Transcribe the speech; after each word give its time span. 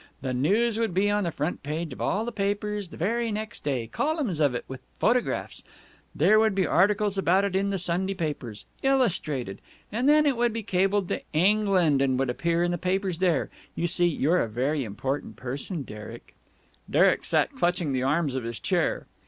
The 0.23 0.33
news 0.33 0.79
would 0.79 0.95
be 0.95 1.11
on 1.11 1.25
the 1.25 1.31
front 1.31 1.61
page 1.61 1.93
of 1.93 2.01
all 2.01 2.25
the 2.25 2.31
papers 2.31 2.87
the 2.87 2.97
very 2.97 3.31
next 3.31 3.63
day 3.63 3.85
columns 3.85 4.39
of 4.39 4.55
it, 4.55 4.65
with 4.67 4.81
photographs. 4.97 5.61
There 6.15 6.39
would 6.39 6.55
be 6.55 6.65
articles 6.65 7.19
about 7.19 7.45
it 7.45 7.55
in 7.55 7.69
the 7.69 7.77
Sunday 7.77 8.15
papers. 8.15 8.65
Illustrated! 8.81 9.61
And 9.91 10.09
then 10.09 10.25
it 10.25 10.35
would 10.37 10.53
be 10.53 10.63
cabled 10.63 11.07
to 11.09 11.21
England 11.33 12.01
and 12.01 12.17
would 12.17 12.31
appear 12.31 12.63
in 12.63 12.71
the 12.71 12.79
papers 12.79 13.19
there.... 13.19 13.51
You 13.75 13.85
see, 13.85 14.07
you're 14.07 14.41
a 14.41 14.47
very 14.49 14.83
important 14.83 15.35
person, 15.35 15.83
Derek." 15.83 16.33
Derek 16.89 17.23
sat 17.23 17.51
clutching 17.55 17.93
the 17.93 18.01
arms 18.01 18.33
of 18.33 18.43
his 18.43 18.59
chair. 18.59 19.05